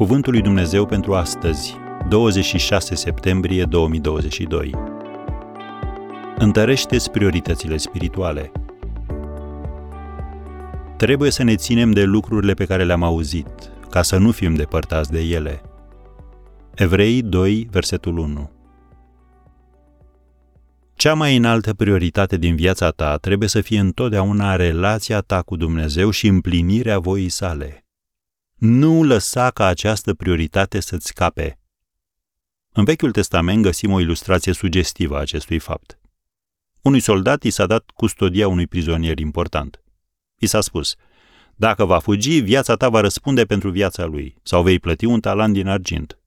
Cuvântul 0.00 0.32
lui 0.32 0.42
Dumnezeu 0.42 0.86
pentru 0.86 1.14
astăzi, 1.14 1.76
26 2.08 2.94
septembrie 2.94 3.64
2022. 3.64 4.74
Întărește-ți 6.38 7.10
prioritățile 7.10 7.76
spirituale. 7.76 8.52
Trebuie 10.96 11.30
să 11.30 11.42
ne 11.42 11.54
ținem 11.54 11.90
de 11.90 12.02
lucrurile 12.02 12.54
pe 12.54 12.64
care 12.64 12.84
le-am 12.84 13.02
auzit, 13.02 13.70
ca 13.90 14.02
să 14.02 14.16
nu 14.16 14.30
fim 14.30 14.54
depărtați 14.54 15.10
de 15.10 15.20
ele. 15.20 15.62
Evrei 16.74 17.22
2, 17.22 17.68
versetul 17.70 18.18
1 18.18 18.50
Cea 20.94 21.14
mai 21.14 21.36
înaltă 21.36 21.74
prioritate 21.74 22.36
din 22.36 22.56
viața 22.56 22.90
ta 22.90 23.16
trebuie 23.16 23.48
să 23.48 23.60
fie 23.60 23.78
întotdeauna 23.78 24.56
relația 24.56 25.20
ta 25.20 25.42
cu 25.42 25.56
Dumnezeu 25.56 26.10
și 26.10 26.26
împlinirea 26.26 26.98
voii 26.98 27.28
sale. 27.28 27.84
Nu 28.60 29.02
lăsa 29.02 29.50
ca 29.50 29.66
această 29.66 30.14
prioritate 30.14 30.80
să-ți 30.80 31.06
scape. 31.06 31.58
În 32.72 32.84
Vechiul 32.84 33.10
Testament 33.10 33.62
găsim 33.62 33.92
o 33.92 34.00
ilustrație 34.00 34.52
sugestivă 34.52 35.16
a 35.16 35.20
acestui 35.20 35.58
fapt. 35.58 35.98
Unui 36.82 37.00
soldat 37.00 37.42
i 37.42 37.50
s-a 37.50 37.66
dat 37.66 37.90
custodia 37.94 38.48
unui 38.48 38.66
prizonier 38.66 39.18
important. 39.18 39.82
I 40.38 40.46
s-a 40.46 40.60
spus, 40.60 40.94
dacă 41.54 41.84
va 41.84 41.98
fugi, 41.98 42.40
viața 42.40 42.76
ta 42.76 42.88
va 42.88 43.00
răspunde 43.00 43.44
pentru 43.44 43.70
viața 43.70 44.04
lui, 44.04 44.36
sau 44.42 44.62
vei 44.62 44.78
plăti 44.78 45.04
un 45.04 45.20
talant 45.20 45.52
din 45.52 45.66
argint. 45.66 46.18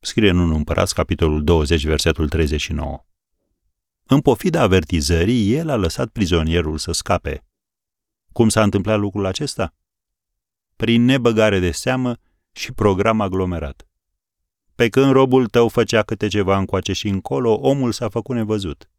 Scrie 0.00 0.30
în 0.30 0.38
1 0.38 0.54
Împărați, 0.54 0.94
capitolul 0.94 1.44
20, 1.44 1.84
versetul 1.84 2.28
39. 2.28 3.04
În 4.02 4.20
pofida 4.20 4.60
avertizării, 4.60 5.54
el 5.54 5.68
a 5.68 5.76
lăsat 5.76 6.08
prizonierul 6.08 6.78
să 6.78 6.92
scape. 6.92 7.44
Cum 8.32 8.48
s-a 8.48 8.62
întâmplat 8.62 8.98
lucrul 8.98 9.26
acesta? 9.26 9.74
Prin 10.76 11.04
nebăgare 11.04 11.58
de 11.58 11.70
seamă 11.70 12.16
și 12.52 12.72
program 12.72 13.20
aglomerat. 13.20 13.86
Pe 14.74 14.88
când 14.88 15.12
robul 15.12 15.46
tău 15.46 15.68
făcea 15.68 16.02
câte 16.02 16.28
ceva 16.28 16.58
încoace 16.58 16.92
și 16.92 17.08
încolo, 17.08 17.52
omul 17.52 17.92
s-a 17.92 18.08
făcut 18.08 18.36
nevăzut. 18.36 18.90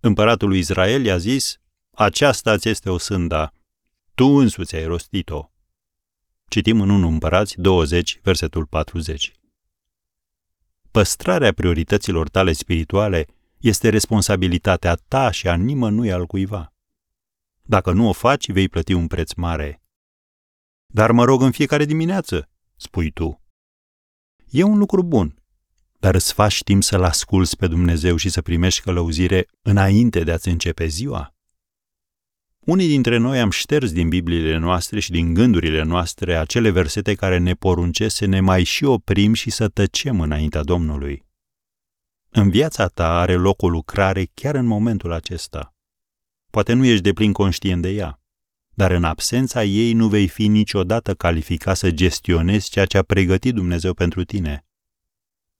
Împăratul 0.00 0.48
lui 0.48 0.58
Israel 0.58 1.04
i-a 1.04 1.16
zis, 1.16 1.58
aceasta 1.90 2.56
ți 2.56 2.68
este 2.68 2.90
o 2.90 2.98
sânda, 2.98 3.52
tu 4.14 4.26
însuți 4.26 4.76
ai 4.76 4.84
rostit-o. 4.84 5.50
Citim 6.48 6.80
în 6.80 6.90
1 6.90 7.08
Împărați 7.08 7.54
20, 7.60 8.20
versetul 8.22 8.66
40. 8.66 9.32
Păstrarea 10.90 11.52
priorităților 11.52 12.28
tale 12.28 12.52
spirituale 12.52 13.26
este 13.58 13.88
responsabilitatea 13.88 14.94
ta 14.94 15.30
și 15.30 15.48
a 15.48 15.54
nimănui 15.54 16.12
al 16.12 16.26
cuiva. 16.26 16.72
Dacă 17.62 17.92
nu 17.92 18.08
o 18.08 18.12
faci, 18.12 18.50
vei 18.50 18.68
plăti 18.68 18.92
un 18.92 19.06
preț 19.06 19.32
mare. 19.32 19.83
Dar 20.94 21.10
mă 21.10 21.24
rog 21.24 21.42
în 21.42 21.50
fiecare 21.50 21.84
dimineață, 21.84 22.48
spui 22.76 23.10
tu. 23.10 23.42
E 24.50 24.62
un 24.62 24.78
lucru 24.78 25.02
bun, 25.02 25.42
dar 25.98 26.14
îți 26.14 26.32
faci 26.32 26.62
timp 26.62 26.82
să-L 26.82 27.02
asculți 27.02 27.56
pe 27.56 27.66
Dumnezeu 27.66 28.16
și 28.16 28.28
să 28.28 28.42
primești 28.42 28.80
călăuzire 28.80 29.48
înainte 29.62 30.24
de 30.24 30.32
a-ți 30.32 30.48
începe 30.48 30.86
ziua? 30.86 31.34
Unii 32.60 32.86
dintre 32.86 33.16
noi 33.16 33.40
am 33.40 33.50
șters 33.50 33.92
din 33.92 34.08
Bibliile 34.08 34.56
noastre 34.56 35.00
și 35.00 35.10
din 35.10 35.34
gândurile 35.34 35.82
noastre 35.82 36.36
acele 36.36 36.70
versete 36.70 37.14
care 37.14 37.38
ne 37.38 37.54
poruncesc 37.54 38.16
să 38.16 38.26
ne 38.26 38.40
mai 38.40 38.64
și 38.64 38.84
oprim 38.84 39.32
și 39.32 39.50
să 39.50 39.68
tăcem 39.68 40.20
înaintea 40.20 40.62
Domnului. 40.62 41.24
În 42.28 42.50
viața 42.50 42.86
ta 42.86 43.18
are 43.18 43.34
loc 43.34 43.62
o 43.62 43.68
lucrare 43.68 44.30
chiar 44.34 44.54
în 44.54 44.66
momentul 44.66 45.12
acesta. 45.12 45.74
Poate 46.50 46.72
nu 46.72 46.84
ești 46.84 47.02
deplin 47.02 47.32
conștient 47.32 47.82
de 47.82 47.90
ea, 47.90 48.23
dar 48.74 48.90
în 48.90 49.04
absența 49.04 49.64
ei 49.64 49.92
nu 49.92 50.08
vei 50.08 50.28
fi 50.28 50.46
niciodată 50.46 51.14
calificat 51.14 51.76
să 51.76 51.90
gestionezi 51.90 52.70
ceea 52.70 52.84
ce 52.84 52.98
a 52.98 53.02
pregătit 53.02 53.54
Dumnezeu 53.54 53.94
pentru 53.94 54.24
tine. 54.24 54.66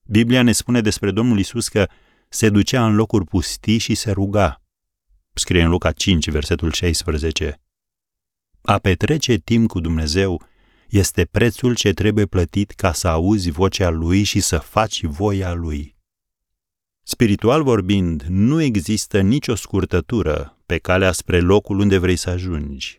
Biblia 0.06 0.42
ne 0.42 0.52
spune 0.52 0.80
despre 0.80 1.10
Domnul 1.10 1.38
Isus 1.38 1.68
că 1.68 1.88
se 2.28 2.48
ducea 2.48 2.86
în 2.86 2.94
locuri 2.94 3.24
pustii 3.24 3.78
și 3.78 3.94
se 3.94 4.10
ruga. 4.10 4.62
Scrie 5.32 5.62
în 5.62 5.70
Luca 5.70 5.92
5, 5.92 6.30
versetul 6.30 6.72
16. 6.72 7.60
A 8.62 8.78
petrece 8.78 9.36
timp 9.36 9.68
cu 9.68 9.80
Dumnezeu 9.80 10.42
este 10.88 11.24
prețul 11.24 11.74
ce 11.74 11.92
trebuie 11.92 12.26
plătit 12.26 12.70
ca 12.70 12.92
să 12.92 13.08
auzi 13.08 13.50
vocea 13.50 13.90
Lui 13.90 14.22
și 14.22 14.40
să 14.40 14.58
faci 14.58 15.04
voia 15.04 15.52
Lui. 15.52 15.96
Spiritual 17.02 17.62
vorbind, 17.62 18.22
nu 18.28 18.60
există 18.60 19.20
nicio 19.20 19.54
scurtătură 19.54 20.58
pe 20.66 20.78
calea 20.78 21.12
spre 21.12 21.40
locul 21.40 21.78
unde 21.78 21.98
vrei 21.98 22.16
să 22.16 22.30
ajungi, 22.30 22.98